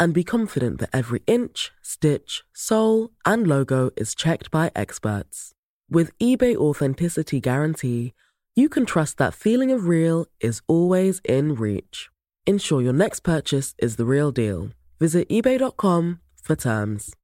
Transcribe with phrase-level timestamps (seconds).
[0.00, 5.52] and be confident that every inch, stitch, sole, and logo is checked by experts.
[5.90, 8.14] With eBay Authenticity Guarantee,
[8.56, 12.08] you can trust that feeling of real is always in reach.
[12.46, 14.70] Ensure your next purchase is the real deal.
[14.98, 17.14] Visit eBay.com for terms.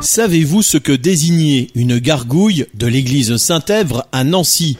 [0.00, 4.78] Savez-vous ce que désignait une gargouille de l'église Saint-Èvre à Nancy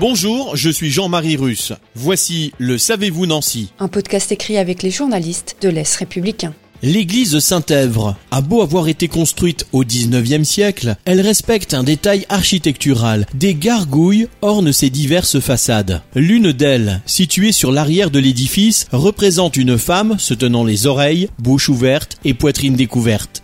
[0.00, 1.72] Bonjour, je suis Jean-Marie Russe.
[1.94, 6.52] Voici le Savez-vous Nancy Un podcast écrit avec les journalistes de l'Est républicain.
[6.82, 13.26] L'église Saint-Èvre a beau avoir été construite au 19e siècle, elle respecte un détail architectural.
[13.34, 16.02] Des gargouilles ornent ses diverses façades.
[16.16, 21.68] L'une d'elles, située sur l'arrière de l'édifice, représente une femme se tenant les oreilles, bouche
[21.68, 23.43] ouverte et poitrine découverte.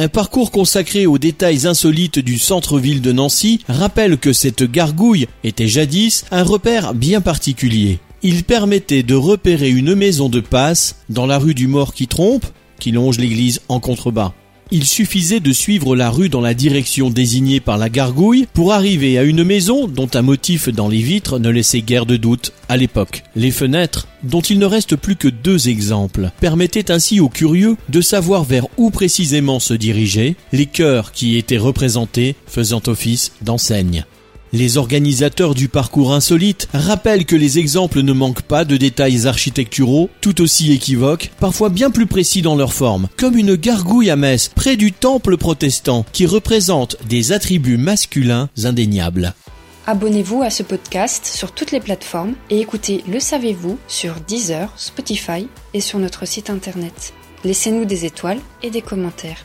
[0.00, 5.66] Un parcours consacré aux détails insolites du centre-ville de Nancy rappelle que cette gargouille était
[5.66, 7.98] jadis un repère bien particulier.
[8.22, 12.46] Il permettait de repérer une maison de passe dans la rue du Mort qui trompe,
[12.78, 14.34] qui longe l'église en contrebas.
[14.70, 19.16] Il suffisait de suivre la rue dans la direction désignée par la gargouille pour arriver
[19.16, 22.76] à une maison dont un motif dans les vitres ne laissait guère de doute à
[22.76, 23.22] l'époque.
[23.34, 28.02] Les fenêtres, dont il ne reste plus que deux exemples, permettaient ainsi aux curieux de
[28.02, 34.04] savoir vers où précisément se diriger, les cœurs qui étaient représentés faisant office d'enseigne.
[34.54, 40.08] Les organisateurs du parcours insolite rappellent que les exemples ne manquent pas de détails architecturaux
[40.22, 44.48] tout aussi équivoques, parfois bien plus précis dans leur forme, comme une gargouille à Metz
[44.54, 49.34] près du temple protestant qui représente des attributs masculins indéniables.
[49.86, 55.46] Abonnez-vous à ce podcast sur toutes les plateformes et écoutez Le Savez-vous sur Deezer, Spotify
[55.74, 57.12] et sur notre site internet.
[57.44, 59.44] Laissez-nous des étoiles et des commentaires.